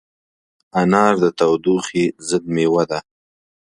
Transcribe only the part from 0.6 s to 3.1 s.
انار د تودوخې ضد مېوه ده.